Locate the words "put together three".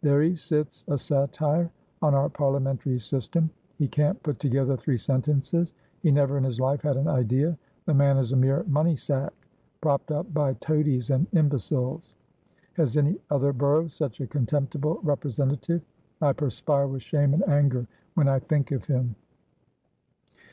4.22-4.96